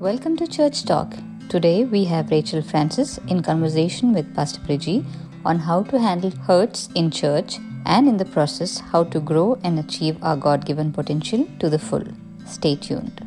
[0.00, 1.12] Welcome to Church Talk.
[1.48, 5.04] Today we have Rachel Francis in conversation with Pastor Priji
[5.44, 9.76] on how to handle hurts in church and in the process how to grow and
[9.76, 12.04] achieve our God given potential to the full.
[12.46, 13.26] Stay tuned.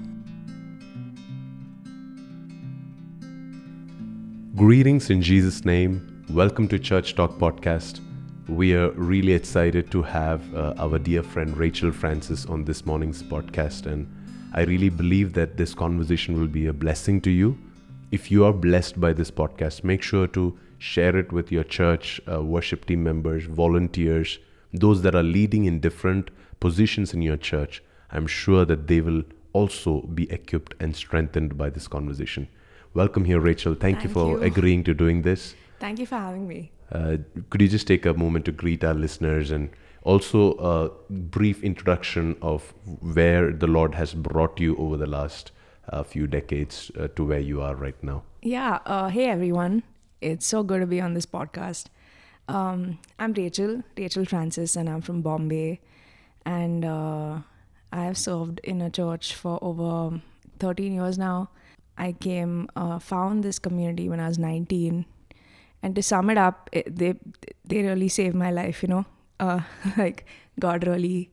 [4.55, 6.23] Greetings in Jesus' name.
[6.29, 7.99] Welcome to Church Talk Podcast.
[8.47, 13.21] We are really excited to have uh, our dear friend Rachel Francis on this morning's
[13.21, 14.07] podcast, and
[14.53, 17.57] I really believe that this conversation will be a blessing to you.
[18.11, 22.19] If you are blessed by this podcast, make sure to share it with your church,
[22.29, 24.39] uh, worship team members, volunteers,
[24.73, 27.81] those that are leading in different positions in your church.
[28.11, 29.23] I'm sure that they will
[29.53, 32.49] also be equipped and strengthened by this conversation.
[32.93, 33.73] Welcome here, Rachel.
[33.73, 34.43] Thank, you for you.
[34.43, 35.55] agreeing to doing this.
[35.79, 36.71] Thank you for having me.
[36.91, 37.17] Uh,
[37.49, 39.69] could you just take a moment to greet our listeners and
[40.03, 45.51] also a brief introduction of where the Lord has brought you over the last
[45.89, 48.23] uh, few decades uh, to where you are right now?
[48.41, 48.79] Yeah.
[48.85, 49.83] Uh, hey, everyone.
[50.21, 51.85] It's so good to be on this podcast.
[52.47, 55.79] Um, I'm Rachel, Rachel Francis, and I'm from Bombay.
[56.45, 57.39] And uh,
[57.91, 60.21] I have served in a church for over
[60.59, 61.49] 13 years now.
[61.97, 65.05] I came, uh, found this community when I was 19.
[65.83, 67.15] And to sum it up, it, they
[67.65, 69.05] they really saved my life, you know.
[69.41, 69.61] Uh,
[69.97, 70.25] like
[70.59, 71.31] God really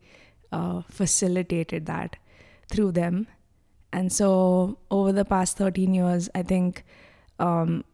[0.52, 2.16] uh, facilitated that
[2.70, 3.26] through them.
[3.92, 6.84] And so over the past 13 years, I think
[7.38, 7.84] um,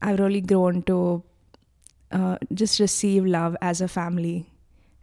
[0.00, 1.22] I've really grown to
[2.10, 4.46] uh, just receive love as a family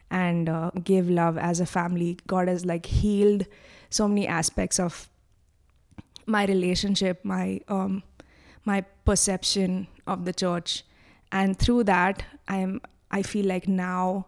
[0.10, 2.18] and uh, give love as a family.
[2.28, 3.46] God has like healed
[3.90, 5.10] so many aspects of
[6.26, 8.04] my relationship, my um,
[8.64, 10.84] my perception of the church,
[11.32, 12.82] and through that, I am
[13.12, 14.26] I feel like now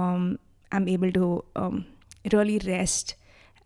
[0.00, 0.38] um,
[0.72, 1.84] I'm able to um,
[2.32, 3.14] really rest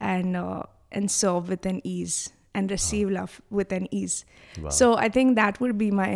[0.00, 2.16] and uh, and serve with an ease
[2.54, 4.24] and receive love with an ease.
[4.60, 4.70] Wow.
[4.70, 6.10] So I think that would be my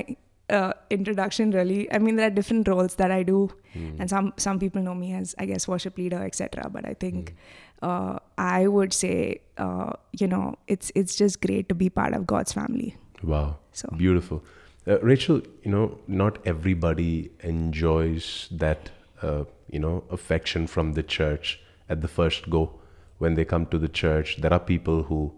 [0.59, 1.51] uh, introduction.
[1.57, 3.41] Really, I mean there are different roles that I do,
[3.75, 6.69] and some some people know me as I guess worship leader, etc.
[6.79, 7.35] But I think
[7.83, 9.93] uh, I would say uh,
[10.23, 12.97] you know it's it's just great to be part of God's family.
[13.23, 13.59] Wow.
[13.73, 14.43] So- Beautiful.
[14.87, 18.91] Uh, Rachel, you know, not everybody enjoys that,
[19.23, 22.81] uh, you know, affection from the church at the first go.
[23.19, 25.33] When they come to the church, there are people who,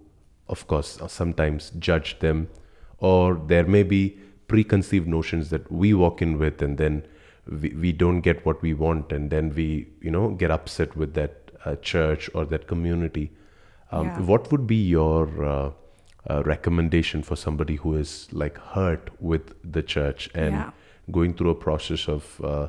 [0.49, 2.49] of course, uh, sometimes judge them,
[2.99, 7.05] or there may be preconceived notions that we walk in with, and then
[7.61, 11.15] we, we don't get what we want, and then we, you know, get upset with
[11.15, 13.31] that uh, church or that community.
[13.91, 14.21] Um, Yeah.
[14.21, 15.71] What would be your uh,
[16.31, 20.71] uh, recommendation for somebody who is like hurt with the church and Yeah.
[21.11, 22.69] going through a process of uh,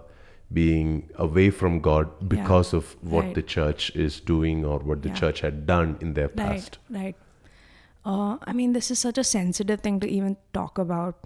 [0.54, 3.36] being away from God because of what Right.
[3.36, 5.16] the church is doing or what the Yeah.
[5.22, 6.78] church had done in their past?
[6.90, 7.16] right.
[8.06, 11.20] Uh, I mean, this is such a sensitive thing to even talk about.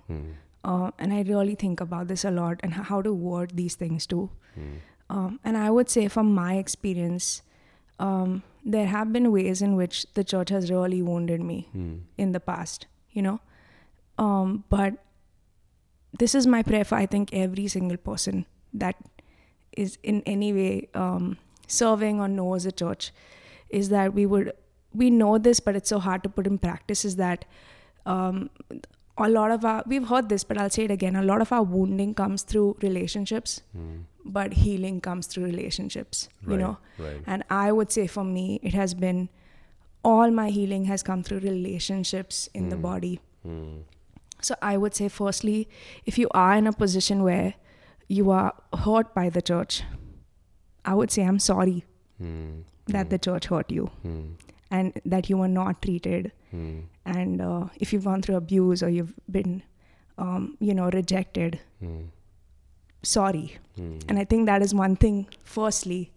[0.63, 4.05] Uh, and I really think about this a lot and how to word these things
[4.05, 4.29] too.
[5.09, 7.41] Um, and I would say, from my experience,
[7.99, 8.43] um,
[8.75, 11.59] there have been ways in which the church has really wounded me
[12.17, 13.39] in the past, you know.
[14.19, 15.03] Um, but
[16.23, 18.95] this is my prayer for, I think, every single person that
[19.85, 23.11] is in any way um, serving or knows a church
[23.69, 24.51] is that we would
[24.93, 27.45] we know this but it's so hard to put in practice is that
[28.05, 28.49] um,
[29.17, 31.51] a lot of our we've heard this but i'll say it again a lot of
[31.51, 33.61] our wounding comes through relationships
[34.37, 37.21] but healing comes through relationships you know right.
[37.25, 39.27] and i would say for me it has been
[40.03, 43.79] all my healing has come through relationships in the body Hmm.
[44.41, 45.69] so I would say, firstly,
[46.05, 47.53] if you are in a position where
[48.07, 48.53] you are
[48.85, 49.83] hurt by the church,
[50.85, 51.83] I would say, I'm sorry
[52.19, 52.61] Hmm.
[52.87, 54.21] that the church hurt you Hmm.
[54.71, 56.31] and that you were not treated.
[56.51, 56.79] Hmm.
[57.05, 59.61] And uh, if you've gone through abuse or you've been,
[60.17, 61.97] um, you know, rejected, Hmm.
[63.03, 63.57] sorry.
[63.75, 63.97] Hmm.
[64.07, 66.11] And I think that is one thing, firstly.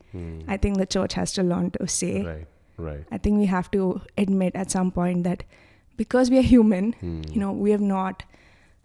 [0.48, 2.22] I think the church has to learn to say.
[2.24, 2.46] Right,
[2.76, 3.04] right.
[3.12, 5.44] I think we have to admit at some point that
[5.96, 6.94] because we are human,
[7.32, 8.24] you know, we have not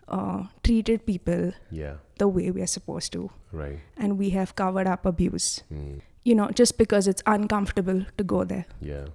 [0.07, 3.79] uh, treated people Yeah, the way we are supposed to right.
[3.97, 5.95] and we have covered up abuse Hmm.
[6.23, 9.05] you know just because it's uncomfortable to go there Yeah.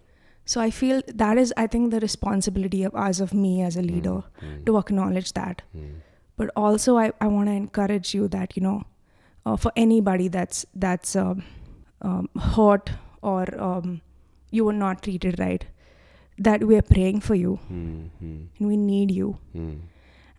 [0.45, 3.83] so i feel that is i think the responsibility of us of me as a
[3.83, 4.63] leader Hmm.
[4.67, 5.91] to acknowledge that Hmm.
[6.37, 8.77] but also i, I want to encourage you that you know
[9.47, 11.43] uh, for anybody that's that's um,
[12.03, 12.91] um, hurt
[13.23, 14.01] or um,
[14.51, 15.67] you were not treated right
[16.39, 18.03] that we are praying for you Hmm.
[18.21, 18.37] Hmm.
[18.59, 19.73] and we need you Hmm.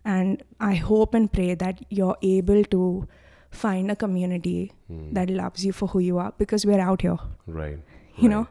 [0.04, 2.80] And i hope and pray that you're able to
[3.50, 5.12] find a community Hmm.
[5.18, 7.78] that loves you for who you are because we're out here Right.
[8.16, 8.46] you know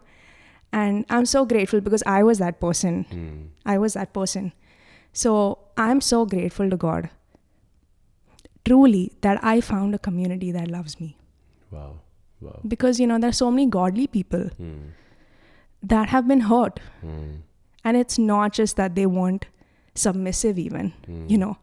[0.81, 3.39] and i'm so grateful because i was that person Hmm.
[3.75, 4.51] i was that person
[5.21, 5.31] So
[5.83, 7.05] I'm so grateful to God,
[8.65, 11.17] truly, that I found a community that loves me.
[11.71, 11.99] Wow.
[12.39, 12.59] Wow.
[12.73, 14.77] Because, you know, there's so many godly people Mm.
[15.93, 16.79] that have been hurt.
[17.05, 17.41] Mm.
[17.83, 19.47] And it's not just that they weren't
[19.95, 21.29] submissive, even, Mm.
[21.29, 21.57] you know.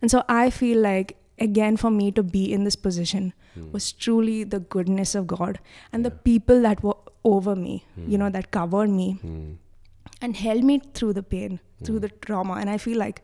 [0.00, 3.72] And so I feel like, again, for me to be in this position Mm.
[3.72, 5.58] was truly the goodness of God
[5.92, 9.56] and the people that were over me, you know, that covered me Mm.
[10.22, 12.54] and held me through the pain, through the trauma.
[12.54, 13.22] And I feel like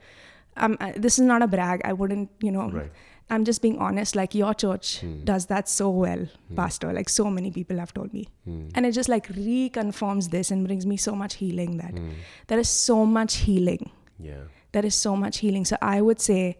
[0.57, 1.81] um, I- this is not a brag.
[1.83, 2.91] I wouldn't, you know, Right.
[3.31, 4.15] I'm just being honest.
[4.15, 6.93] Like your church does that so well, Pastor.
[6.93, 8.29] Like so many people have told me.
[8.47, 8.71] Mm.
[8.75, 12.11] And it just like reconfirms this and brings me so much healing that Mm.
[12.49, 13.91] there is so much healing.
[14.19, 14.45] Yeah.
[14.73, 15.65] There is so much healing.
[15.65, 16.59] So I would say,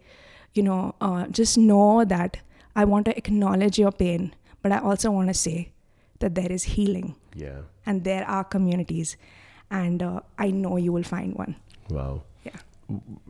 [0.53, 2.37] you know, uh, just know that
[2.75, 5.71] I want to acknowledge your pain, but I also want to say
[6.19, 7.61] that there is healing Yeah.
[7.85, 9.17] and there are communities,
[9.71, 11.55] and uh, I know you will find one.
[11.89, 12.23] Wow.
[12.43, 12.59] Yeah.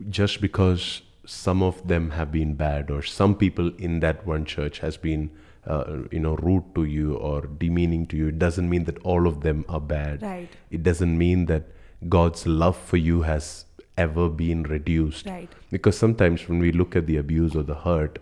[0.10, 4.80] just because some of them have been bad or some people in that one church
[4.80, 5.30] has been
[5.66, 9.26] uh, you know rude to you or demeaning to you it doesn't mean that all
[9.28, 10.50] of them are bad Right.
[10.70, 11.64] it doesn't mean that
[12.10, 13.66] god's love for you has
[13.98, 15.50] ever been reduced Right.
[15.72, 18.20] because sometimes when we look at the abuse or the hurt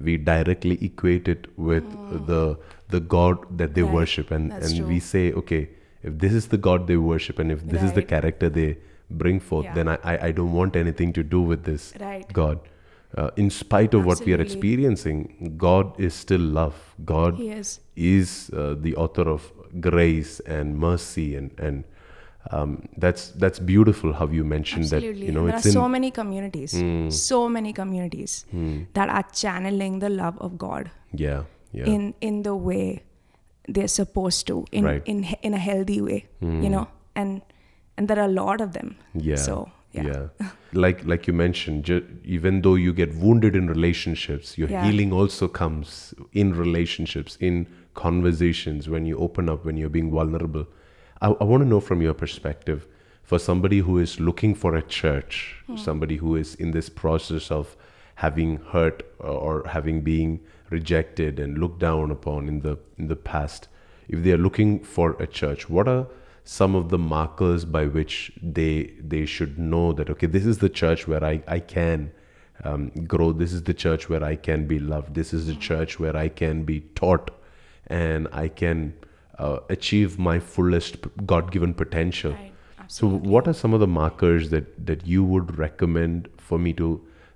[0.00, 1.84] we directly equate it with
[2.26, 2.58] the
[2.94, 3.82] the god that they.
[3.82, 3.94] Right.
[4.00, 4.86] worship and That's and true.
[4.88, 5.62] we say okay
[6.02, 8.68] if this is the god they worship and if this is the character they
[9.22, 9.74] bring forth Yeah.
[9.78, 12.30] then I, I i don't want anything to do with this Right.
[12.40, 12.58] god
[13.16, 15.18] uh, in spite of what we are experiencing
[15.66, 16.78] god is still love
[17.14, 17.72] god He is.
[17.96, 19.50] is uh, the author of
[19.88, 21.84] grace and mercy and and
[22.50, 25.20] um, that's that's beautiful how you mentioned Absolutely.
[25.20, 27.08] that you know there it's are in so many communities, hmm.
[27.08, 28.82] so many communities hmm.
[28.92, 33.02] that are channeling the love of God yeah yeah in in the way
[33.68, 35.02] they're supposed to, in Right.
[35.06, 36.68] in in a healthy way, you hmm.
[36.68, 37.40] know, and
[37.96, 38.96] and there are a lot of them.
[39.14, 40.02] yeah So yeah.
[40.02, 40.50] yeah
[40.84, 44.84] like like you mentioned ju- even though you get wounded in relationships your Yeah.
[44.84, 50.66] healing also comes in relationships in conversations when you open up when you're being vulnerable
[51.20, 52.86] i, I want to know from your perspective
[53.22, 55.76] for somebody who is looking for a church Hmm.
[55.76, 57.76] somebody who is in this process of
[58.16, 60.40] having hurt or having being
[60.70, 63.68] rejected and looked down upon in the in the past
[64.08, 66.06] if they are looking for a church what are
[66.44, 70.68] some of the markers by which they they should know that okay this is the
[70.68, 72.12] church where i i can
[72.64, 75.98] um, grow this is the church where i can be loved this is the church
[75.98, 77.30] where i can be taught
[77.86, 78.92] and i can
[79.38, 80.96] uh, achieve my fullest
[81.26, 82.52] god-given potential Right.
[82.98, 86.88] so what are some of the markers that that you would recommend for me to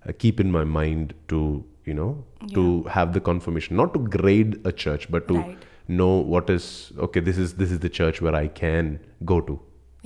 [0.07, 1.41] uh, keep in my mind to
[1.85, 2.11] you know
[2.55, 2.65] to
[2.97, 5.65] have the confirmation not to grade a church but to Right.
[6.01, 6.67] know what is
[7.07, 8.93] okay this is this is the church where i can
[9.33, 9.59] go to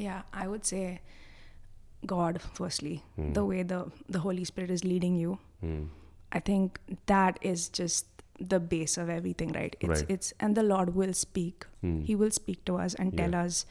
[0.03, 0.85] Yeah, I would say
[2.11, 3.33] God firstly, Hmm.
[3.39, 3.81] the way the
[4.15, 5.35] the Holy Spirit is leading you.
[6.39, 6.79] I think
[7.11, 8.06] that is just
[8.38, 9.75] the base of everything, right?
[9.81, 10.06] It's Right.
[10.06, 10.12] Hmm.
[10.12, 11.67] it's and the Lord will speak.
[12.06, 13.67] He will speak to us and tell us.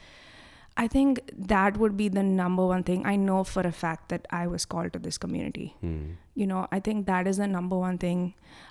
[0.82, 1.18] I think
[1.52, 3.04] that would be the number one thing.
[3.06, 5.64] I know for a fact that I was called to this community.
[5.80, 6.12] Hmm.
[6.34, 8.22] You know, I think that is the number one thing.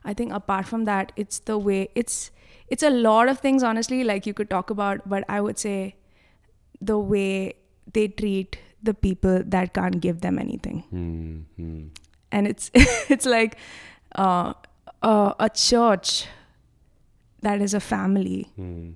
[0.04, 2.32] I think apart from that, it's the way it's
[2.76, 5.96] it's a lot of things honestly like you could talk about, but I would say
[6.94, 7.54] the way
[7.94, 11.82] they treat the people that can't give them anything Hmm, hmm.
[12.32, 12.72] and it's
[13.16, 13.58] it's like
[14.16, 14.54] uh,
[15.02, 16.28] uh, a church
[17.42, 18.90] that is a family Hmm.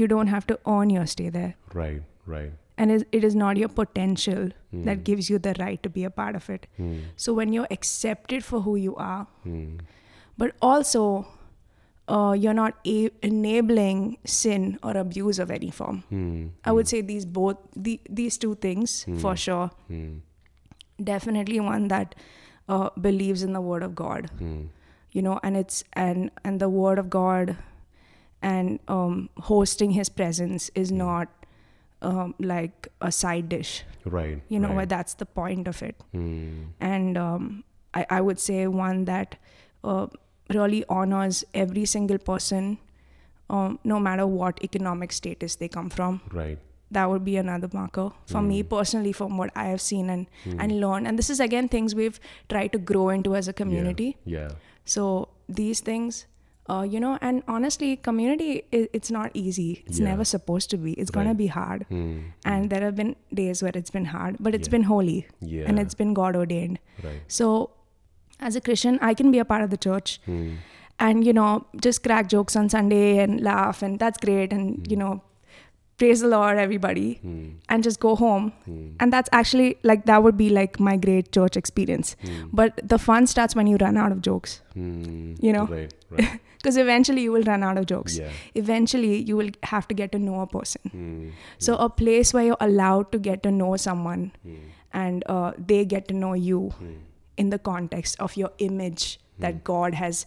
[0.00, 3.68] you don't have to earn your stay there right right and it, is not your
[3.68, 4.48] potential
[4.88, 6.94] that gives you the right to be a part of it Hmm.
[7.24, 9.66] so when you're accepted for who you are Hmm.
[10.44, 11.04] but also
[12.08, 14.00] uh, you're not a- enabling
[14.36, 16.48] sin or abuse of any form Hmm.
[16.64, 17.58] i would say these both
[17.88, 18.96] the, these two things
[19.26, 20.10] for sure Hmm.
[21.12, 22.14] definitely one that
[22.68, 24.60] uh, believes in the word of god Hmm.
[25.12, 27.56] You know and it's and and the word of god
[28.42, 31.28] and um, hosting his presence is not
[32.00, 33.84] um, like a side dish.
[34.06, 34.76] Right you know right.
[34.76, 35.96] where that's the point of it.
[36.12, 36.62] Hmm.
[36.80, 39.36] and um, I, I would say one that
[39.84, 40.06] uh,
[40.48, 42.78] really honors every single person
[43.50, 46.22] um, no matter what economic status they come from.
[46.32, 46.58] Right.
[46.92, 50.26] That would be another marker for me personally from what i have seen and
[50.58, 51.06] and learned.
[51.06, 54.16] And this is again things we've tried to grow into as a community.
[54.24, 54.48] Yeah.
[54.48, 56.26] yeah so these things
[56.68, 59.82] uh, you know and honestly community it's not easy.
[59.86, 60.08] It's Yeah.
[60.10, 60.92] never supposed to be.
[60.92, 61.84] It's gonna be hard.
[61.88, 62.18] Hmm.
[62.44, 64.72] and there have been days where it's been hard but it's Yeah.
[64.76, 65.26] been holy.
[65.40, 65.64] Yeah.
[65.66, 66.78] And it's been god ordained.
[67.02, 67.22] Right.
[67.28, 67.48] So
[68.48, 70.20] as a christian i can be a part of the church.
[70.26, 70.50] Hmm.
[71.04, 71.50] and you know
[71.84, 74.52] just crack jokes on sunday and laugh and that's great.
[74.52, 74.90] And Hmm.
[74.94, 75.12] you know
[76.00, 77.46] praise the Lord, everybody, Hmm.
[77.74, 78.44] and just go home.
[79.04, 82.14] And that's actually like that would be like my great church experience.
[82.28, 82.38] Hmm.
[82.60, 84.60] But the fun starts when you run out of jokes.
[84.74, 85.34] Hmm.
[85.48, 85.66] You know?
[85.74, 85.94] Right.
[86.10, 86.38] Right.
[86.60, 88.16] Because eventually you will run out of jokes.
[88.18, 88.32] Yeah.
[88.62, 90.90] Eventually you will have to get to know a person.
[90.96, 91.28] Hmm.
[91.66, 94.58] So a place where you're allowed to get to know someone Hmm.
[95.04, 96.60] and uh, they get to know you
[97.44, 99.06] in the context of your image
[99.46, 100.20] that God has,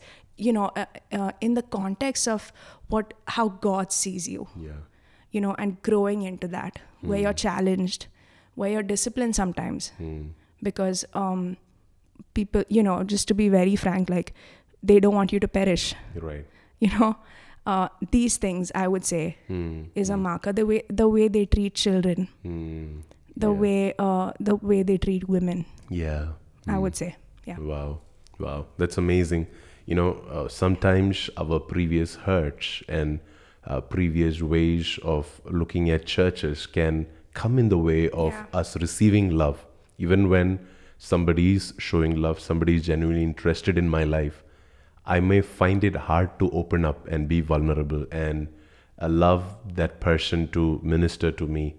[0.47, 0.85] you know, uh,
[1.19, 2.49] uh, in the context of
[2.95, 4.81] what how God sees you, Yeah.
[5.33, 8.07] You know, and growing into that where you're challenged,
[8.55, 10.21] where you're disciplined sometimes Hmm.
[10.69, 11.57] because um,
[12.33, 14.33] people, you know, just to be very frank, like
[14.91, 16.45] they don't want you to perish, Right.
[16.79, 17.15] you know.
[17.65, 19.83] Uh, these things I would say Hmm.
[19.95, 20.51] is a marker.
[20.53, 23.01] The way the way they treat children, Hmm.
[23.45, 23.59] the Yeah.
[23.65, 25.65] way uh, the way they treat women.
[25.89, 26.33] Yeah.
[26.67, 27.99] I would say, yeah, Wow.
[28.39, 28.65] Wow.
[28.77, 29.47] That's amazing.
[29.85, 33.19] You know, uh, sometimes our previous hurts and
[33.65, 38.45] uh, previous ways of looking at churches can come in the way of Yeah.
[38.53, 39.65] us receiving love.
[39.97, 40.59] Even when
[40.97, 44.43] somebody's showing love, somebody is genuinely interested in my life,
[45.05, 48.47] I may find it hard to open up and be vulnerable and
[48.97, 49.43] allow
[49.75, 51.75] that person to minister to me.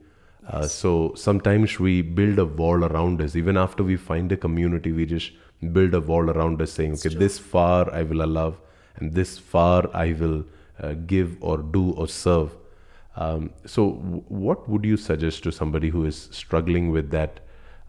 [0.46, 3.34] Uh, so sometimes we build a wall around us.
[3.34, 5.32] Even after we find a community, we just
[5.72, 8.56] build a wall around us saying, okay, this far I will allow,
[8.96, 10.42] and this far I will uh,
[10.92, 12.56] give or do or serve.
[13.16, 17.40] Um, so, w- what would you suggest to somebody who is struggling with that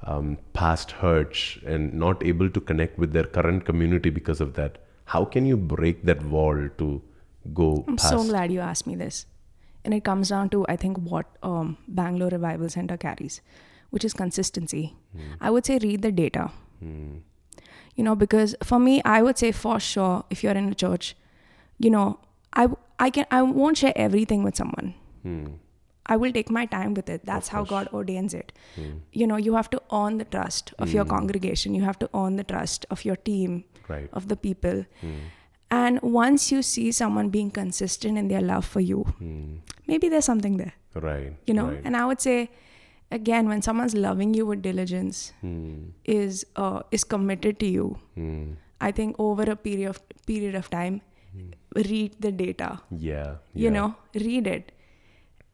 [0.04, 4.78] um, past hurts and not able to connect with their current community because of that?
[5.06, 7.02] How can you break that wall to
[7.54, 8.10] go I'm past?
[8.10, 9.26] so glad you asked me this.
[9.84, 13.42] And it comes down to, I think, what um, Bangalore Revival Center carries,
[13.92, 14.96] which is consistency.
[15.40, 16.52] I would say read the data.
[16.82, 21.16] You know, because for me, I would say for sure, if you're in a church,
[21.80, 22.20] you know,
[22.54, 22.68] I,
[23.00, 24.94] I can I won't share everything with someone.
[25.24, 25.46] Hmm.
[26.08, 27.26] I will take my time with it.
[27.26, 28.52] That's how God ordains it.
[29.12, 31.74] You know, you have to earn the trust of your congregation.
[31.74, 34.08] You have to earn the trust of your team, Right.
[34.14, 34.86] of the people.
[35.72, 39.02] And once you see someone being consistent in their love for you,
[39.88, 41.34] maybe there's something there, Right.
[41.48, 41.70] you know?
[41.72, 41.82] Right.
[41.84, 42.52] And I would say,
[43.12, 45.90] again, when someone's loving you with diligence, Hmm.
[46.06, 48.54] is uh, is committed to you, Hmm.
[48.80, 51.02] I think over a period of period of time,
[51.76, 52.82] read the data.
[52.92, 53.36] Yeah.
[53.54, 54.72] You know, read it,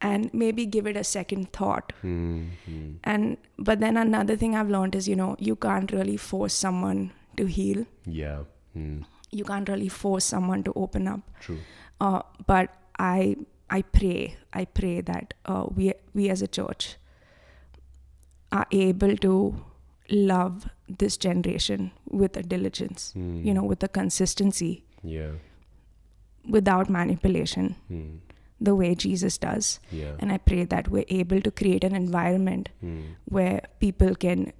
[0.00, 1.92] and maybe give it a second thought.
[2.02, 2.44] Hmm.
[2.66, 2.92] Hmm.
[3.04, 7.12] And but then another thing I've learned is, you know, you can't really force someone
[7.36, 7.86] to heal.
[8.06, 8.40] Yeah.
[8.74, 9.02] Hmm.
[9.30, 11.20] You can't really force someone to open up.
[11.40, 11.58] True.
[12.00, 13.36] Uh, but I
[13.70, 16.96] I pray I pray that uh, we we as a church
[18.50, 19.34] are able to
[20.10, 25.30] love this generation with a diligence, you know, with a consistency, Yeah.
[26.48, 28.16] Without manipulation, Hmm.
[28.60, 29.80] the way Jesus does.
[29.90, 30.14] Yeah.
[30.20, 33.00] And I pray that we're able to create an environment Hmm.
[33.24, 34.52] where people can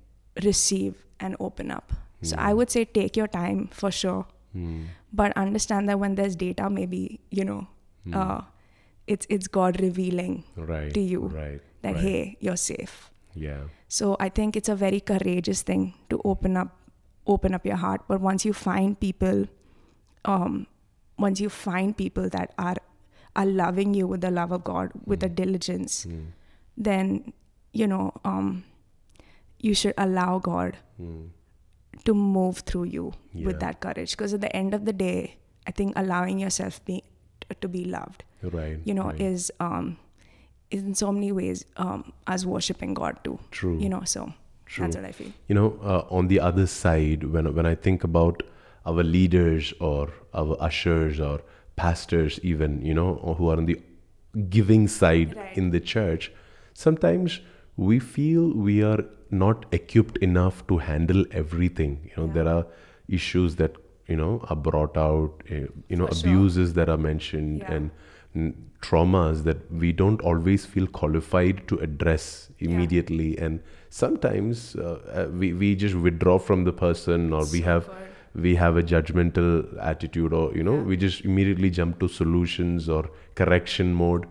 [0.44, 1.92] receive and open up.
[2.22, 4.82] So I would say take your time for sure, Hmm.
[5.12, 7.66] but understand that when there's data, maybe you know,
[8.12, 8.42] uh,
[9.06, 10.92] it's it's God revealing Right.
[10.94, 11.60] to you Right.
[11.82, 12.04] that right.
[12.04, 13.10] hey, you're safe.
[13.34, 13.64] Yeah.
[13.88, 16.78] So I think it's a very courageous thing to open up,
[17.26, 18.02] open up your heart.
[18.08, 19.46] But once you find people,
[20.24, 20.66] um,
[21.18, 22.76] once you find people that are
[23.34, 26.24] are loving you with the love of God, with a diligence, Hmm.
[26.76, 27.32] then
[27.72, 28.64] you know, um,
[29.58, 31.22] you should allow God Hmm.
[32.04, 33.46] to move through you Yeah.
[33.46, 34.10] with that courage.
[34.16, 37.02] Because at the end of the day, I think allowing yourself be,
[37.60, 38.78] to be loved, Right.
[38.84, 39.20] you know, right.
[39.20, 39.96] is um,
[40.70, 43.38] is in so many ways um, us worshiping God too.
[43.50, 43.78] True.
[43.78, 44.32] You know, so
[44.66, 44.84] True.
[44.84, 45.32] that's what I feel.
[45.48, 48.42] you know uh, on the other side when when i think about
[48.86, 51.40] our leaders or our ushers or
[51.76, 53.78] pastors even you know who are on the
[54.58, 55.56] giving side Right.
[55.62, 56.30] in the church
[56.74, 57.40] sometimes
[57.76, 62.32] we feel we are not equipped enough to handle everything you know Yeah.
[62.38, 62.66] there are
[63.08, 63.76] issues that
[64.08, 65.54] you know are brought out uh,
[65.88, 66.28] you know For sure.
[66.30, 67.74] abuses that are mentioned Yeah.
[67.76, 67.90] and
[68.80, 73.60] traumas that we don't always feel qualified to address immediately and
[73.90, 77.96] sometimes uh, uh, we, we just withdraw from the person or we have good.
[78.34, 80.82] We have a judgmental attitude or you know Yeah.
[80.92, 84.26] we just immediately jump to solutions or correction mode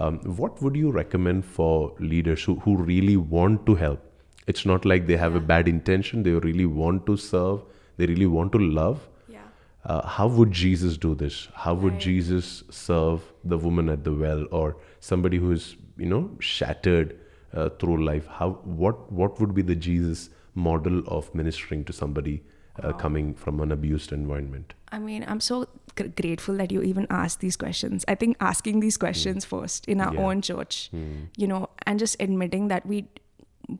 [0.00, 4.00] um, what would you recommend for leaders who, who really want to help
[4.46, 7.60] it's not like they have a bad intention they really want to serve
[7.98, 9.42] they really want to love Yeah.
[9.84, 11.48] uh, how would Jesus do this?
[11.54, 12.00] How would Right.
[12.00, 17.14] Jesus serve the woman at the well or somebody who is, you know, shattered
[17.52, 18.26] uh, through life?
[18.38, 18.48] How
[18.82, 22.34] what what would be the Jesus model of ministering to somebody
[22.78, 22.92] uh, Wow.
[22.98, 24.74] coming from an abused environment?
[24.90, 28.04] I mean, I'm so gr- grateful that you even asked these questions.
[28.08, 30.16] I think asking these questions first in our Hmm.
[30.18, 30.24] Yeah.
[30.26, 31.26] own church, Hmm.
[31.36, 33.04] you know, and just admitting that we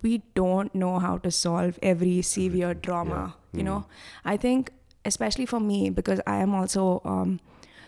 [0.02, 3.34] we don't know how to solve every severe trauma.
[3.52, 3.58] Yeah.
[3.58, 3.66] You Mm.
[3.66, 3.84] know,
[4.24, 4.70] I think
[5.04, 7.00] especially for me because I am also.
[7.04, 7.40] Um,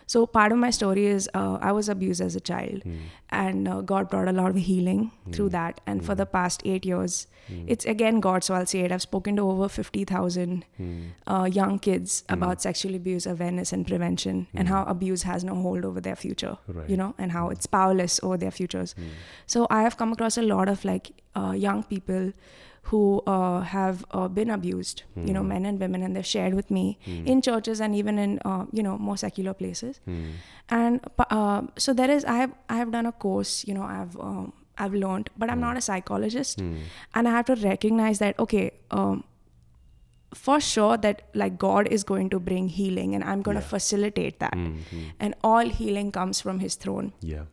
[0.07, 2.95] so part of my story is uh, I was abused as a child, Hmm.
[3.29, 5.81] and uh, God brought a lot of healing through that.
[5.87, 7.27] And for the past eight years,
[7.73, 8.43] it's again God.
[8.43, 8.91] So I'll say it.
[8.91, 11.01] I've spoken to over fifty thousand Hmm.
[11.27, 15.85] uh, young kids about sexual abuse awareness and prevention, and how abuse has no hold
[15.85, 16.57] over their future.
[16.67, 16.89] Right.
[16.89, 18.95] You know, and how it's powerless over their futures.
[19.47, 22.31] So I have come across a lot of like uh, young people
[22.89, 26.69] who uh, have uh, been abused, you know, men and women, and they've shared with
[26.69, 26.83] me
[27.33, 29.99] in churches and even in uh, you know more secular places.
[30.05, 30.25] Hmm.
[30.69, 34.15] And uh, so there is, I have I have done a course, you know, I've
[34.19, 38.71] um, I've learned, but I'm not a psychologist, and I have to recognize that okay.
[38.91, 39.23] Um,
[40.33, 43.67] for sure that like god is going to bring healing and i'm going to Yeah.
[43.73, 45.03] facilitate that Mhm.
[45.27, 47.45] and all healing comes from his throne Yeah.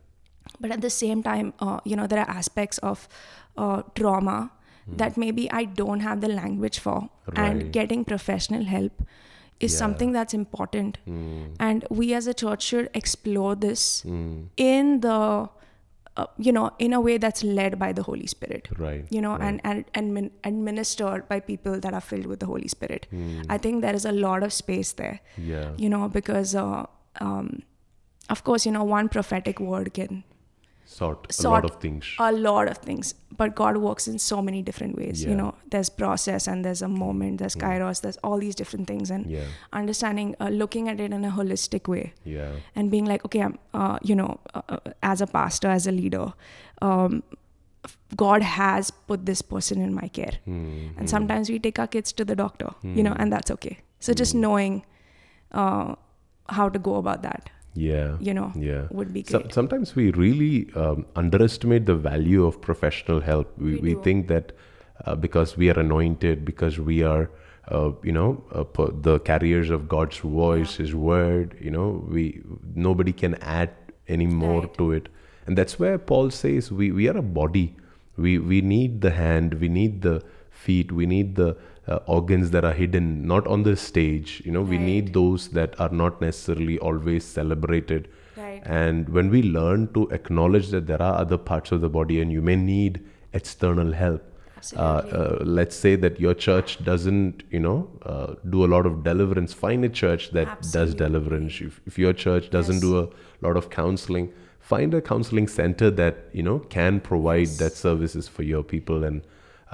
[0.59, 3.07] but at the same time uh, you know there are aspects of
[3.57, 3.83] uh,
[4.85, 7.39] trauma that maybe i don't have the language for Right.
[7.39, 9.03] and getting professional help
[9.59, 9.77] is Yeah.
[9.79, 11.43] something that's important Mm.
[11.59, 14.47] and we as a church should explore this Mm.
[14.57, 15.49] in the
[16.15, 19.05] uh, you know in a way that's led by the holy spirit Right.
[19.09, 19.41] you know right.
[19.47, 23.45] and, and and min- administered by people that are filled with the holy spirit Mm.
[23.49, 25.71] i think there is a lot of space there Yeah.
[25.85, 26.85] you know because uh,
[27.29, 27.49] um,
[28.29, 30.23] of course you know one prophetic word can
[30.95, 32.07] Sort a lot of things.
[32.19, 35.29] a lot of things but god works in so many different ways Yeah.
[35.31, 37.63] you know there's process and there's a moment there's Mm.
[37.63, 39.47] kairos there's all these different things and Yeah.
[39.81, 42.51] understanding uh, looking at it in a holistic way Yeah.
[42.75, 45.95] and being like okay i'm uh, you know uh, uh, as a pastor as a
[46.01, 46.27] leader
[46.89, 47.23] um,
[48.15, 50.97] god has put this person in my care Mm.
[50.97, 52.69] and sometimes we take our kids to the doctor
[52.99, 53.21] you know Hmm.
[53.25, 54.79] and that's okay so just knowing
[55.63, 55.95] uh,
[56.59, 58.17] how to go about that Yeah.
[58.19, 58.87] you know Yeah.
[58.91, 63.53] would be So- sometimes we really um, underestimate the value of professional help.
[63.57, 64.51] We, We we, think that
[65.05, 67.29] uh, because we are anointed, because we are,
[67.71, 68.63] uh, you know, uh,
[69.01, 72.41] the carriers of God's voice, His word, you know, we
[72.75, 73.71] nobody can add
[74.07, 74.77] any more Right.
[74.77, 75.09] to it,
[75.47, 77.65] and that's where Paul says we we are a body.
[78.17, 80.21] We we need the hand, we need the
[80.51, 81.55] feet, we need the
[81.87, 84.41] uh, organs that are hidden, not on the stage.
[84.45, 88.07] You know, we need those that are not necessarily always celebrated.
[88.37, 92.21] right And when we learn to acknowledge that there are other parts of the body
[92.21, 93.01] and you may need
[93.33, 95.11] external help, uh, Absolutely.
[95.11, 99.51] uh, let's say that your church doesn't, you know, uh, do a lot of deliverance,
[99.53, 101.59] find a church that does deliverance.
[101.59, 102.81] If, if your church doesn't Yes.
[102.81, 103.09] do a
[103.41, 107.57] lot of counseling, find a counseling center that, you know, can provide Yes.
[107.57, 109.21] that services for your people and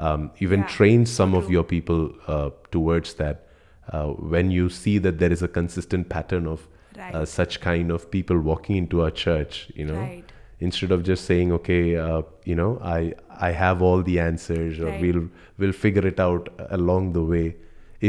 [0.07, 3.45] um, even Yeah, train some of your people uh, towards that.
[3.91, 7.15] Uh, when you see that there is a consistent pattern of Right.
[7.15, 10.31] uh, such kind of people walking into our church, you know, Right.
[10.67, 13.13] instead of just saying, okay, uh, you know, I
[13.47, 15.01] I have all the answers, or Right.
[15.05, 15.23] we'll
[15.63, 17.45] we'll figure it out along the way.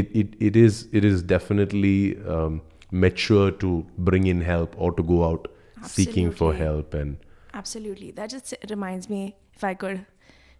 [0.01, 1.95] It it, it is it is definitely
[2.37, 3.73] um, mature to
[4.11, 5.47] bring in help or to go out
[5.97, 7.17] seeking for help and
[7.53, 8.11] Absolutely.
[8.11, 10.05] That just reminds me, if I could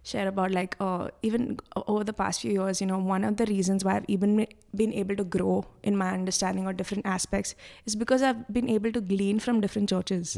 [0.04, 3.46] share about like uh, even over the past few years, you know, one of the
[3.46, 7.54] reasons why I've even been able to grow in my understanding of different aspects
[7.86, 10.36] is because I've been able to glean from different churches.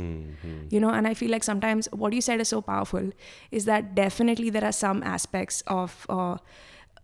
[0.70, 3.10] You know, and I feel like sometimes what you said is so powerful
[3.50, 6.36] is that definitely there are some aspects of uh,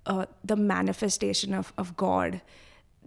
[0.06, 2.42] uh, the manifestation of, of God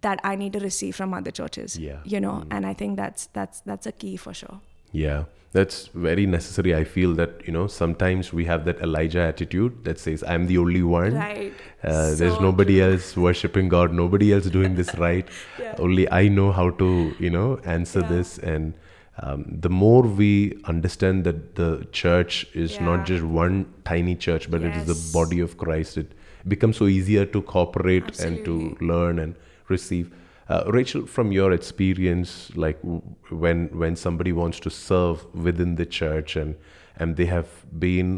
[0.01, 1.77] that I need to receive from other churches.
[1.77, 1.99] Yeah.
[2.05, 4.61] You know, and I think that's that's that's a key for sure.
[4.91, 6.75] Yeah, that's very necessary.
[6.75, 10.57] I feel that, you know, sometimes we have that Elijah attitude that says, I'm the
[10.57, 11.13] only one.
[11.13, 11.53] Right.
[11.83, 12.91] Uh, there's nobody true.
[12.93, 15.27] else worshiping God, nobody else doing this right.
[15.59, 15.75] Yeah.
[15.77, 18.09] Only I know how to, you know, answer Yeah.
[18.09, 18.39] this.
[18.39, 18.73] And
[19.21, 22.85] um, the more we understand that the church is Yeah.
[22.85, 26.11] not just one tiny church, but it is the body of Christ, it
[26.47, 29.35] becomes so easier to cooperate and to learn and
[29.69, 30.11] receive.
[30.53, 33.01] Uh, Rachel, from your experience, like w-
[33.43, 36.55] when when somebody wants to serve within the church and
[36.97, 37.47] and they have
[37.85, 38.11] been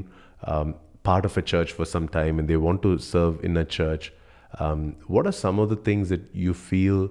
[0.44, 3.64] um, part of a church for some time and they want to serve in a
[3.78, 4.12] church,
[4.60, 7.10] um, what are some of the things that you feel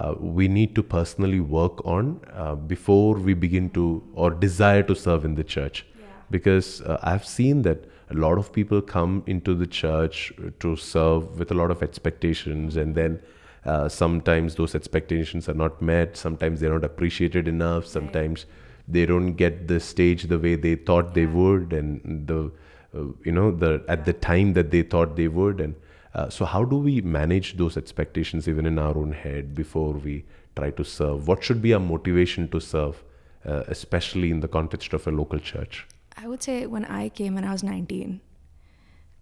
[0.00, 4.96] uh, we need to personally work on uh, before we begin to or desire to
[5.06, 5.86] serve in the church?
[6.30, 11.38] because uh, I've seen that a lot of people come into the church to serve
[11.38, 13.20] with a lot of expectations, and then
[13.64, 16.16] uh, sometimes those expectations are not met.
[16.16, 17.86] Sometimes they're not appreciated enough.
[17.86, 18.46] Sometimes
[18.86, 22.52] they don't get the stage the way they thought they would, and the
[22.94, 25.60] uh, you know the at the time that they thought they would.
[25.60, 25.74] And
[26.14, 30.24] uh, so, how do we manage those expectations even in our own head before we
[30.56, 31.26] try to serve?
[31.26, 33.02] What should be our motivation to serve,
[33.46, 35.86] uh, especially in the context of a local church?
[36.16, 38.20] I would say when I came when I was 19,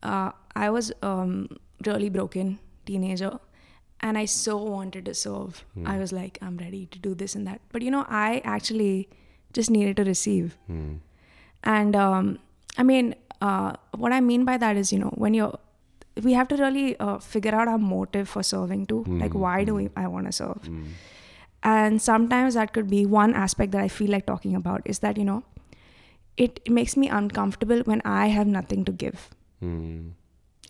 [0.02, 1.48] uh, I was um,
[1.86, 3.38] really broken teenager
[4.02, 5.64] and I so wanted to serve.
[5.86, 7.60] I was like, I'm ready to do this and that.
[7.72, 9.08] But you know, I actually
[9.52, 10.56] just needed to receive.
[11.64, 12.38] And um,
[12.78, 15.58] I mean, uh, what I mean by that is, you know, when you're,
[16.22, 19.04] we have to really uh, figure out our motive for serving too.
[19.20, 20.68] Like, why do we, I want to serve?
[21.62, 25.16] And sometimes that could be one aspect that I feel like talking about is that,
[25.16, 25.44] you know,
[26.36, 29.30] it, it makes me uncomfortable when I have nothing to give.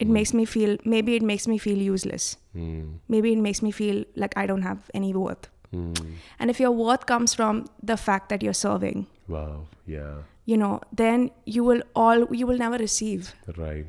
[0.03, 2.37] It makes me feel, maybe it makes me feel useless.
[2.59, 2.83] Hmm.
[3.17, 5.49] Maybe it makes me feel like I don't have any worth.
[5.71, 5.93] Hmm.
[6.39, 9.67] And if your worth comes from the fact that you're serving, Wow.
[9.87, 10.15] Yeah.
[10.45, 13.35] you know, then you will all, you will never receive.
[13.67, 13.87] Right.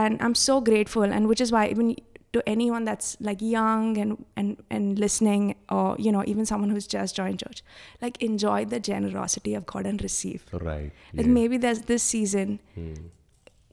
[0.00, 1.88] and i'm so grateful and which is why even
[2.36, 5.42] to anyone that's like young and and and listening
[5.78, 7.58] or you know even someone who's just joined church
[8.04, 10.92] like enjoy the generosity of god and receive Right.
[11.18, 11.36] like yeah.
[11.40, 12.94] maybe there's this season Hmm.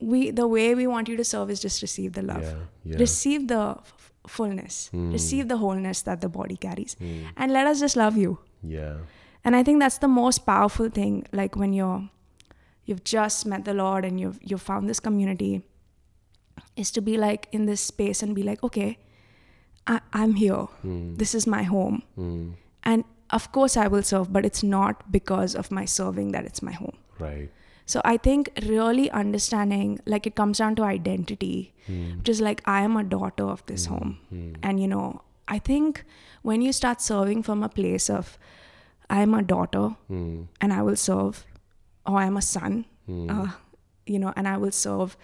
[0.00, 2.54] We the way we want you to serve is just receive the love Yeah.
[2.84, 2.98] Yeah.
[2.98, 5.12] receive the f- fullness Hmm.
[5.12, 7.24] receive the wholeness that the body carries Hmm.
[7.36, 8.96] and let us just love you Yeah.
[9.44, 12.08] and i think that's the most powerful thing like when you're
[12.84, 15.62] you've just met the lord and you've you've found this community
[16.76, 18.98] is to be like in this space and be like okay
[19.86, 21.14] I, i'm here Hmm.
[21.16, 22.50] this is my home Hmm.
[22.82, 26.62] and of course i will serve but it's not because of my serving that it's
[26.62, 27.50] my home Right.
[27.92, 31.54] So i think really understanding like it comes down to identity
[31.86, 32.00] Hmm.
[32.18, 34.48] which is like i am a daughter of this home Hmm.
[34.70, 35.04] and you know
[35.54, 36.02] i think
[36.50, 38.32] when you start serving from a place of
[39.18, 40.42] i am a daughter Hmm.
[40.60, 41.38] and I will serve,
[42.10, 42.74] or I'm a son,
[43.06, 43.30] Hmm.
[43.36, 43.48] uh,
[44.14, 45.16] you know, and I will serve,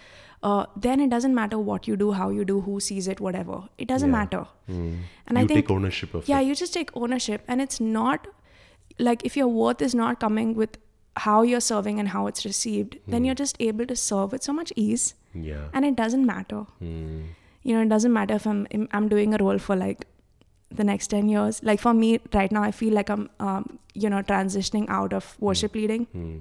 [0.48, 3.58] uh, then it doesn't matter what you do, how you do, who sees it, whatever.
[3.84, 4.16] It doesn't Yeah.
[4.18, 4.40] matter.
[4.72, 4.80] Hmm.
[5.26, 6.48] And you I think, take ownership of yeah, it.
[6.48, 8.26] you just take ownership, and it's not
[9.10, 10.76] like if your worth is not coming with
[11.16, 14.52] how you're serving and how it's received, then you're just able to serve with so
[14.52, 15.68] much ease, Yeah.
[15.72, 16.60] and it doesn't matter.
[16.78, 17.20] Hmm.
[17.62, 20.06] You know, it doesn't matter if I'm I'm doing a role for like
[20.80, 24.10] the next 10 years like for me right now i feel like i'm um, you
[24.14, 26.32] know transitioning out of worship leading Hmm.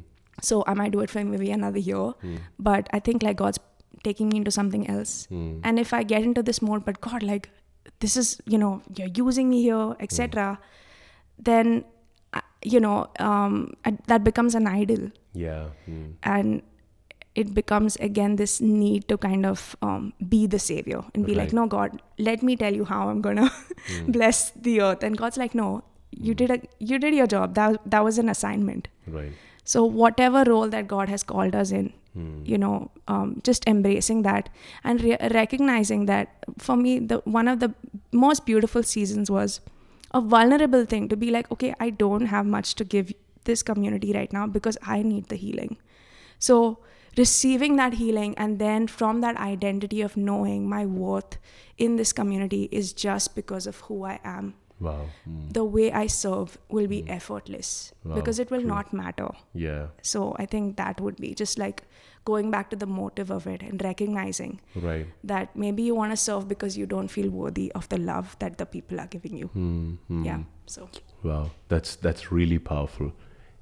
[0.48, 2.38] so i might do it for maybe another year Hmm.
[2.70, 3.60] but i think like god's
[4.08, 5.60] taking me into something else Hmm.
[5.64, 7.50] and if i get into this mode but god like
[8.06, 10.48] this is you know you're using me here etc
[11.52, 11.86] then
[12.74, 12.96] you know
[13.32, 13.58] um,
[14.14, 15.66] that becomes an idol Yeah.
[15.86, 16.06] Hmm.
[16.36, 16.62] and
[17.42, 21.52] it becomes again this need to kind of um, be the savior and be like
[21.58, 21.98] no god
[22.30, 23.50] let me tell you how i'm gonna
[23.90, 24.12] Hmm.
[24.18, 25.68] bless the earth and god's like no
[26.28, 26.58] you did a
[26.92, 29.34] you did your job that that was an assignment Right.
[29.76, 32.28] so whatever role that god has called us in Hmm.
[32.50, 32.74] you know
[33.14, 34.46] um, just embracing that
[34.90, 37.68] and re- recognizing that for me the one of the
[38.26, 39.58] most beautiful seasons was
[40.18, 43.14] a vulnerable thing to be like okay i don't have much to give
[43.52, 45.78] this community right now because i need the healing
[46.50, 46.60] so
[47.18, 51.38] receiving that healing and then from that identity of knowing my worth
[51.78, 54.54] in this community is just because of who i am
[54.86, 55.04] Wow.
[55.26, 55.36] Hmm.
[55.58, 57.70] the way i serve will be effortless
[58.04, 58.72] Wow, because it will true.
[58.72, 59.86] not matter Yeah.
[60.02, 61.84] so I think that would be just like
[62.26, 65.06] going back to the motive of it and recognizing Right.
[65.24, 68.58] that maybe you want to serve because you don't feel worthy of the love that
[68.58, 69.48] the people are giving you.
[69.48, 69.94] Hmm.
[70.08, 70.24] Hmm.
[70.26, 70.40] Yeah.
[70.66, 70.90] So
[71.24, 73.12] Wow, that's that's really powerful,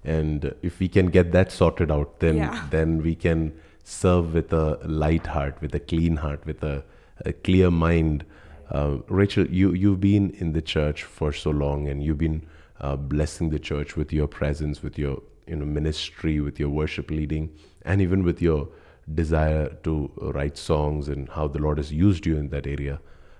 [0.04, 2.68] and if we can get that sorted out, then Yeah.
[2.72, 3.44] then we can
[3.84, 6.84] serve with a light heart, with a clean heart, with a,
[7.26, 8.26] a clear mind.
[8.72, 12.42] Uh, Rachel, you you've been in the church for so long, and you've been
[12.82, 17.12] uh, blessing the church with your presence, with your you know ministry, with your worship
[17.12, 17.50] leading,
[17.84, 18.70] and even with your
[19.14, 23.00] desire to write songs and how the Lord has used you in that area.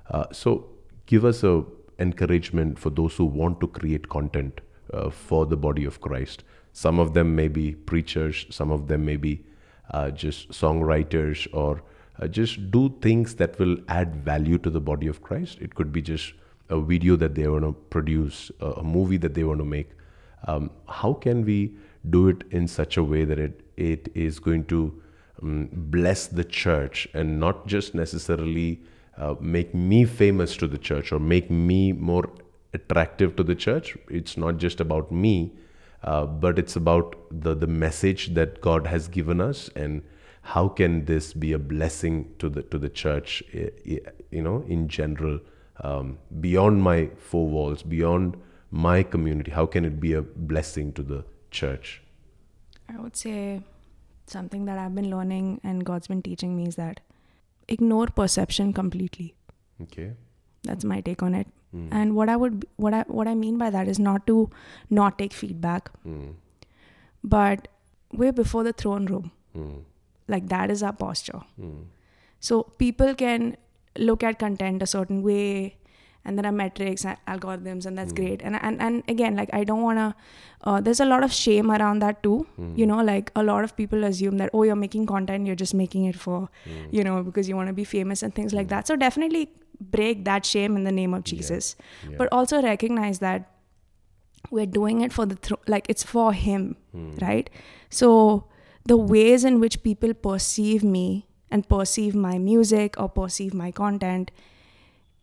[0.10, 0.70] Uh, so,
[1.06, 1.64] give us a
[2.00, 4.62] encouragement for those who want to create content
[4.92, 6.44] uh, for the body of Christ.
[6.74, 9.44] Some of them may be preachers, some of them may be
[9.92, 11.84] uh, just songwriters, or
[12.20, 15.60] uh, just do things that will add value to the body of Christ.
[15.62, 16.34] It could be just
[16.70, 19.92] a video that they want to produce, a movie that they want to make.
[20.48, 21.76] Um, how can we
[22.10, 25.02] do it in such a way that it, it is going to
[25.42, 28.82] um, bless the church and not just necessarily
[29.18, 32.30] uh, make me famous to the church or make me more
[32.74, 33.96] attractive to the church.
[34.10, 35.54] It's not just about me,
[36.04, 40.04] uh, but it's about the, the message that God has given us and
[40.42, 44.66] how can this be a blessing to the to the church, eh, eh, you know,
[44.68, 45.40] in general,
[45.82, 48.36] um, beyond my four walls, beyond
[48.70, 49.52] my community.
[49.52, 51.24] How can it be a blessing to the
[51.60, 52.02] church?
[52.94, 53.62] I would say
[54.28, 57.00] something that I've been learning and God's been teaching me is that
[57.78, 59.34] ignore perception completely.
[59.84, 60.12] Okay.
[60.70, 61.48] That's my take on it.
[62.00, 64.36] And what I would what I what I mean by that is not to
[64.98, 66.34] not take feedback, Mm.
[67.36, 67.68] but
[68.22, 69.32] we're before the throne room.
[69.62, 69.80] Mm.
[70.34, 71.42] Like that is our posture.
[71.70, 71.80] Mm.
[72.50, 73.48] So people can
[74.10, 75.78] look at content a certain way,
[76.26, 78.24] and there are metrics and algorithms, and that's hmm.
[78.24, 78.42] great.
[78.42, 80.16] And and and again, like I don't wanna.
[80.66, 82.48] Uh, there's a lot of shame around that too.
[82.56, 82.74] Hmm.
[82.76, 85.74] You know, like a lot of people assume that oh, you're making content, you're just
[85.74, 86.86] making it for, hmm.
[86.92, 88.88] you know, because you want to be famous and things like that.
[88.88, 91.76] So definitely break that shame in the name of Jesus,
[92.10, 92.16] Yeah.
[92.18, 93.50] but also recognize that
[94.52, 96.78] we're doing it for the thro- like it's for Him,
[97.22, 97.50] right?
[97.90, 98.46] So
[98.86, 104.32] the ways in which people perceive me and perceive my music or perceive my content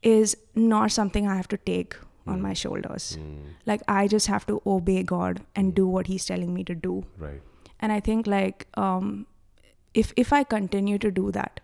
[0.03, 3.19] is not something I have to take on my shoulders.
[3.67, 7.05] Like I just have to obey God and do what He's telling me to do.
[7.19, 7.41] Right.
[7.81, 9.27] And I think like um,
[9.95, 11.61] if if I continue to do that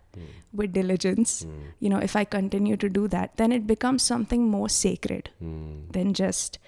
[0.53, 1.46] with diligence,
[1.79, 5.92] you know, if I continue to do that, then it becomes something more sacred Mm.
[5.92, 6.59] than just,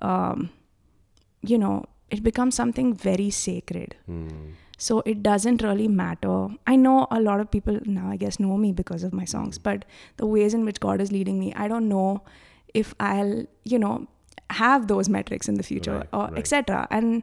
[0.00, 0.48] um,
[1.42, 3.96] you know, it becomes something very sacred.
[4.76, 4.82] Mm.
[4.82, 6.48] So it doesn't really matter.
[6.66, 9.58] I know a lot of people now, I guess, know me because of my songs,
[9.58, 9.84] but
[10.16, 12.22] the ways in which God is leading me, I don't know
[12.74, 14.06] if I'll, you know,
[14.50, 16.38] have those metrics in the future Right, or right.
[16.38, 16.86] etc.
[16.90, 17.22] And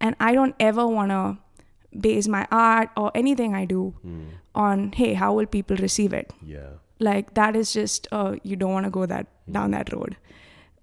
[0.00, 1.38] and I don't ever want to
[2.06, 4.26] base my art or anything I do Mm.
[4.54, 6.32] on hey, how will people receive it?
[6.42, 6.70] Yeah.
[7.04, 10.16] like that is just uh, you don't want to go that down that road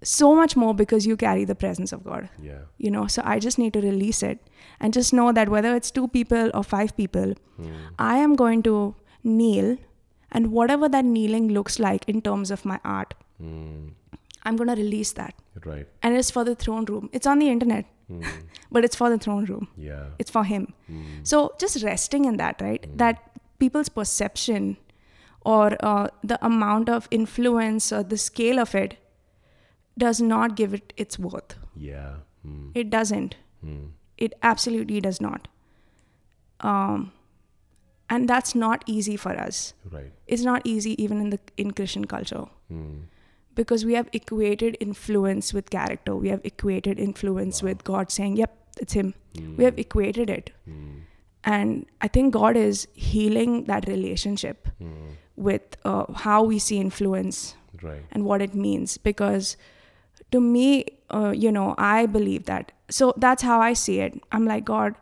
[0.02, 2.60] so much more because you carry the presence of god Yeah.
[2.78, 4.38] you know so i just need to release it
[4.80, 7.72] and just know that whether it's two people or five people Mm.
[7.98, 8.74] i am going to
[9.22, 9.76] kneel
[10.32, 13.90] and whatever that kneeling looks like in terms of my art Mm.
[14.44, 15.34] i'm going to release that
[15.66, 15.86] Right.
[16.02, 18.24] and it's for the throne room it's on the internet Mm.
[18.76, 20.06] but it's for the throne room Yeah.
[20.18, 21.04] it's for him Mm.
[21.32, 23.20] so just resting in that right that
[23.64, 24.70] people's perception
[25.52, 28.96] or uh, the amount of influence or the scale of it
[30.02, 31.54] does not give it its worth
[31.86, 32.16] Yeah.
[32.46, 32.66] Mm.
[32.82, 33.80] it doesn't Mm.
[34.26, 35.48] it absolutely does not
[36.60, 37.12] um,
[38.08, 40.12] and that's not easy for us Right.
[40.26, 43.02] it's not easy even in the in christian culture Mm.
[43.60, 48.56] because we have equated influence with character we have equated influence with god saying yep
[48.86, 49.14] it's him
[49.58, 51.00] we have equated it Mm.
[51.56, 55.16] and i think god is healing that relationship Mm.
[55.48, 57.42] with uh, how we see influence
[57.82, 58.02] Right.
[58.12, 59.56] and what it means because
[60.32, 60.66] to me
[61.18, 64.94] uh, you know i believe that so that's how i see it i'm like god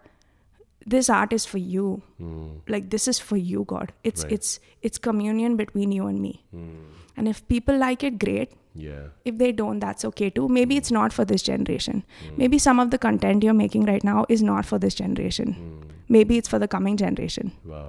[0.86, 1.88] this art is for you
[2.20, 2.46] Mm.
[2.74, 4.32] like this is for you god it's Right.
[4.36, 4.54] it's
[4.88, 6.70] it's communion between you and me Mm.
[7.16, 9.04] and if people like it great Yeah.
[9.32, 12.02] if they don't that's okay too maybe it's not for this generation
[12.42, 15.94] maybe some of the content you're making right now is not for this generation Mm.
[16.18, 17.86] maybe it's for the coming generation Wow.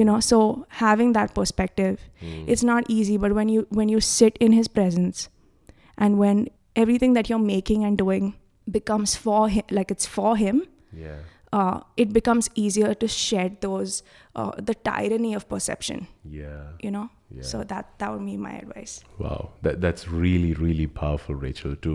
[0.00, 0.40] you know so
[0.84, 2.44] having that perspective Mm.
[2.54, 5.28] it's not easy but when you when you sit in his presence
[5.96, 8.34] and when everything that you're making and doing
[8.70, 11.18] becomes for him like it's for him Yeah.
[11.52, 14.02] uh, it becomes easier to shed those
[14.34, 16.62] uh, the tyranny of perception Yeah.
[16.86, 17.42] you know Yeah.
[17.50, 21.74] so that that would be my advice Wow, that that's really really powerful, Rachel.
[21.86, 21.94] To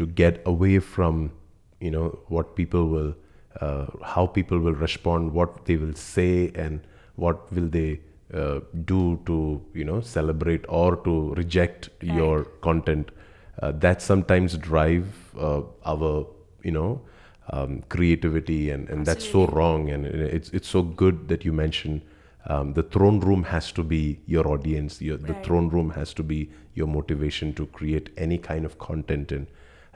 [0.00, 1.30] to get away from
[1.80, 3.14] you know what people will,
[3.60, 6.80] uh, how people will respond, what they will say, and
[7.24, 8.00] what will they
[8.34, 8.60] uh,
[8.92, 9.36] do to
[9.82, 13.10] you know celebrate or to reject your content.
[13.60, 15.06] Uh, that sometimes drive
[15.38, 16.26] uh, our
[16.62, 17.00] you know
[17.50, 19.90] um, creativity, and, and that's so wrong.
[19.90, 22.02] And it's it's so good that you mentioned
[22.46, 25.00] um, the throne room has to be your audience.
[25.02, 25.42] Your, The Right.
[25.42, 29.32] throne room has to be your motivation to create any kind of content.
[29.32, 29.46] And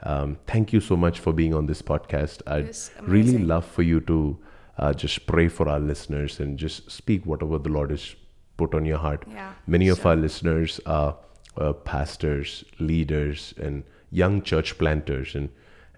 [0.03, 2.41] um, thank you so much for being on this podcast.
[2.47, 2.75] I'd
[3.07, 4.37] really love for you to
[4.77, 8.15] uh, just pray for our listeners and just speak whatever the Lord has
[8.57, 9.23] put on your heart.
[9.31, 11.15] Yeah, Many of our listeners are
[11.57, 15.49] uh, pastors, leaders, and young church planters, and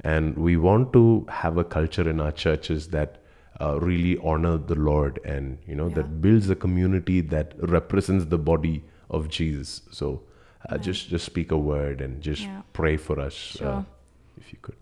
[0.04, 3.22] and we want to have a culture in our churches that
[3.62, 8.38] uh, really honor the Lord and you know that builds a community that represents the
[8.38, 9.82] body of Jesus.
[9.92, 10.24] So
[10.70, 12.62] uh, just just speak a word and just Yeah.
[12.74, 13.86] pray for us, uh, Sure.
[14.38, 14.76] if you could.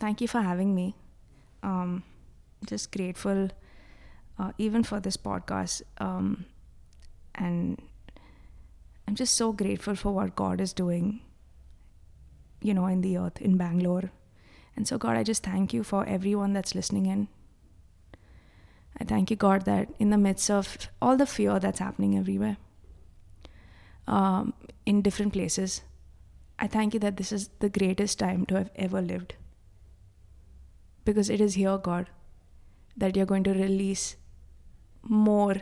[0.00, 0.94] thank you for having me
[1.62, 2.02] um,
[2.66, 3.50] just grateful
[4.38, 6.46] uh, even for this podcast um,
[7.34, 7.78] and
[9.06, 11.20] i'm just so grateful for what god is doing
[12.60, 14.10] you know in the earth in bangalore.
[14.76, 17.28] And so god i just thank you for everyone that's listening in.
[18.98, 22.56] I thank you god that in the midst of all the fear that's happening everywhere
[24.06, 24.54] um,
[24.86, 25.82] in different places
[26.58, 29.34] i thank you that this is the greatest time to have ever lived.
[31.04, 32.10] Because it is here, God,
[32.96, 34.16] that you're going to release
[35.02, 35.56] more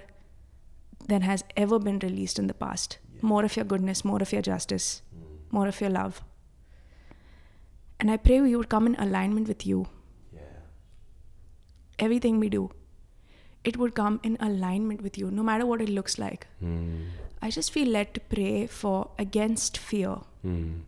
[1.06, 2.98] than has ever been released in the past.
[3.22, 5.02] More of your goodness, more of your justice.
[5.50, 6.20] more of your love.
[8.00, 9.86] And I pray we would come in alignment with you.
[10.32, 10.40] Yeah.
[11.98, 12.70] Everything we do,
[13.64, 16.46] it would come in alignment with you, no matter what it looks like.
[16.62, 17.06] Mm.
[17.42, 20.82] I just feel led to pray for against fear Mm.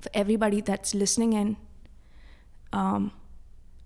[0.00, 1.56] for everybody that's listening in,
[2.72, 3.10] um,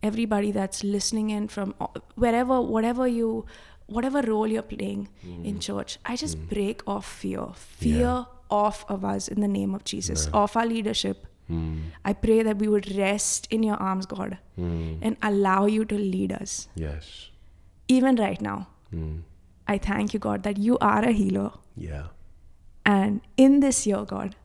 [0.02, 3.46] everybody that's listening in from uh, wherever, whatever you,
[3.86, 5.08] whatever role you're playing
[5.42, 5.98] in church.
[6.04, 8.24] I just break off fear, fear Yeah.
[8.50, 10.40] off of us in the name of Jesus, Yeah.
[10.40, 11.26] off our leadership.
[11.50, 11.80] Mm.
[12.04, 14.98] I pray that we would rest in your arms, God, Mm.
[15.02, 17.30] and allow you to lead us, Yes.
[17.88, 18.68] even right now.
[18.92, 19.22] Mm.
[19.68, 21.50] I thank you, God, that you are a healer.
[21.76, 22.06] Yeah.
[22.86, 24.36] And in this year, God,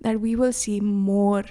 [0.00, 1.44] that we will see more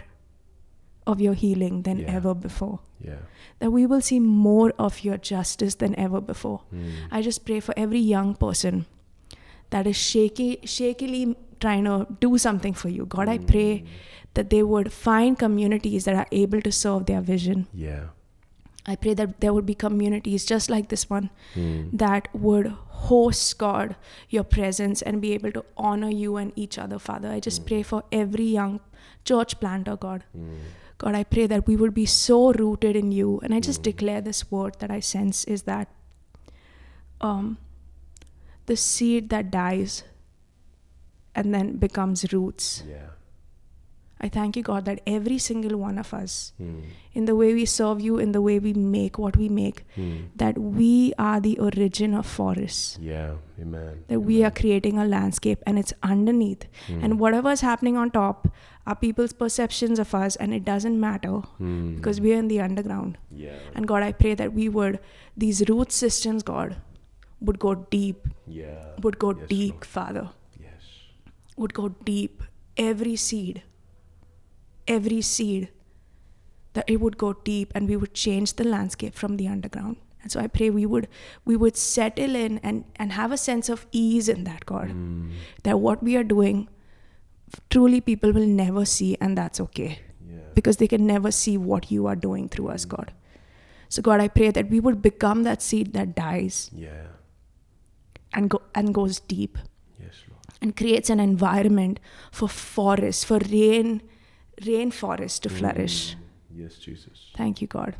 [1.06, 2.16] of your healing than Yeah.
[2.18, 2.80] ever before.
[3.00, 3.20] Yeah.
[3.60, 6.62] That we will see more of your justice than ever before.
[6.74, 6.92] Mm.
[7.12, 8.86] I just pray for every young person
[9.70, 13.06] that is shaky, shakily trying to do something for you.
[13.06, 13.84] God, I pray
[14.34, 17.68] that they would find communities that are able to serve their vision.
[17.74, 18.06] Yeah.
[18.86, 21.98] I pray that there would be communities just like this one Mm.
[21.98, 22.68] that would
[23.04, 23.96] host God,
[24.30, 27.30] your presence, and be able to honor you and each other, Father.
[27.32, 28.80] I just pray for every young
[29.24, 30.24] church planter, God.
[30.38, 30.58] Mm.
[31.04, 33.39] God, I pray that we would be so rooted in you.
[33.44, 35.89] And I just declare this word that I sense is that
[37.30, 37.58] um,
[38.68, 40.04] the seed that dies
[41.36, 42.84] and then becomes roots.
[42.89, 43.10] Yeah.
[44.26, 46.84] I thank you, God, that every single one of us, Mm.
[47.22, 50.28] in the way we serve you, in the way we make what we make, Mm.
[50.44, 50.92] that we
[51.30, 52.98] are the origin of forests.
[53.02, 53.34] Yeah.
[53.62, 53.98] Amen.
[54.08, 56.63] That we are creating a landscape and it's underneath.
[56.88, 57.04] Mm.
[57.04, 58.48] And whatever's happening on top
[58.86, 61.96] are people's perceptions of us, and it doesn't matter Mm.
[61.96, 63.17] because we are in the underground.
[63.32, 63.58] Yeah.
[63.76, 65.00] And God, I pray that we would,
[65.38, 66.76] these root systems, God,
[67.39, 68.89] would go deep, Yeah.
[69.02, 69.86] would go Yes, deep, Lord.
[69.86, 70.26] Father,
[70.60, 70.82] Yes.
[71.58, 72.43] would go deep.
[72.78, 73.62] Every seed,
[74.88, 75.69] every seed,
[76.74, 79.98] that it would go deep and we would change the landscape from the underground.
[80.22, 81.08] And so I pray we would
[81.46, 84.89] we would settle in and, and have a sense of ease in that, God.
[84.89, 85.32] Mm.
[85.63, 86.67] That what we are doing
[87.70, 90.00] truly people will never see and that's okay.
[90.28, 90.39] Yeah.
[90.56, 93.12] because they can never see what you are doing through us, God.
[93.89, 97.08] So, God, I pray that we would become that seed that dies Yeah.
[98.34, 99.58] and go and goes deep
[100.00, 100.42] Yes, Lord.
[100.62, 102.00] and creates an environment
[102.32, 104.02] for forest, for rain,
[104.62, 106.16] rainforest to flourish.
[106.16, 106.62] Mm.
[106.63, 107.30] Yes, Jesus.
[107.36, 107.96] Thank you, God.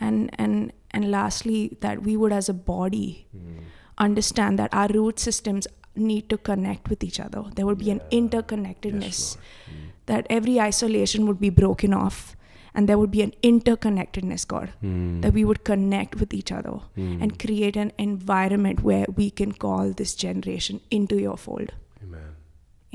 [0.00, 3.64] And and and lastly, that we would as a body Mm.
[3.98, 7.44] understand that our root systems need to connect with each other.
[7.54, 9.02] There would be an interconnectedness.
[9.02, 9.44] Yes, Lord.
[9.74, 9.90] Mm.
[10.06, 12.36] that every isolation would be broken off
[12.74, 14.70] and there would be an interconnectedness, God.
[14.82, 15.22] Mm.
[15.22, 17.22] That we would connect with each other Mm.
[17.22, 21.72] and create an environment where we can call this generation into your fold.
[22.02, 22.34] Amen.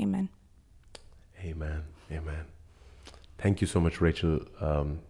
[0.00, 0.28] Amen.
[1.44, 1.82] Amen.
[2.12, 2.44] Amen.
[3.38, 4.40] Thank you so much, Rachel.
[4.60, 5.00] Um,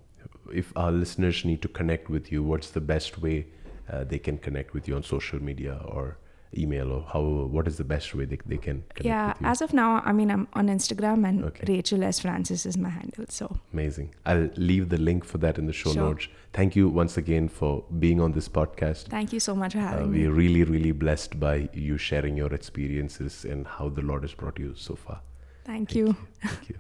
[0.55, 3.47] if our listeners need to connect with you, what's the best way
[3.93, 6.17] uh, they can connect with you on social media or
[6.57, 7.21] email, or how?
[7.23, 9.47] What is the best way they, they can connect yeah, you?
[9.47, 11.65] as of now, I mean, I'm on Instagram and Okay.
[11.75, 12.21] Rachel S.
[12.21, 13.25] Francis is my handle.
[13.29, 14.15] So Amazing.
[14.27, 16.03] I'll leave the link for that in the show Sure.
[16.03, 16.29] notes.
[16.53, 19.05] Thank you once again for being on this podcast.
[19.09, 20.43] thank you so much for Uh, having we're me.
[20.43, 24.75] really, really blessed by you sharing your experiences and how the Lord has brought you
[24.75, 25.21] so far.
[25.65, 26.17] Thank you.
[26.43, 26.77] Thank you.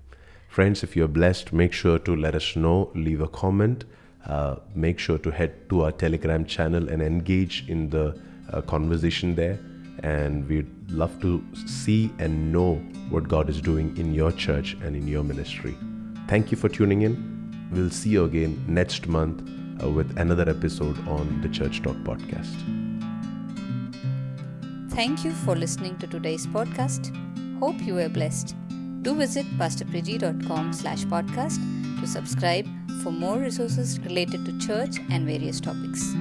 [0.48, 3.85] Friends, if you're blessed, make sure to let us know, leave a comment.
[4.26, 8.18] Uh, make sure to head to our Telegram channel and engage in the
[8.52, 9.58] uh, conversation there.
[10.02, 12.76] And we'd love to see and know
[13.10, 15.76] what God is doing in your church and in your ministry.
[16.26, 17.68] Thank you for tuning in.
[17.72, 19.42] We'll see you again next month
[19.82, 22.56] uh, with another episode on the Church Talk podcast.
[24.90, 27.14] Thank you for listening to today's podcast.
[27.58, 28.54] Hope you were blessed.
[29.02, 31.60] Do visit pastorpriji.com slash podcast
[32.00, 32.66] to subscribe
[33.02, 36.14] for more resources related to church and various topics.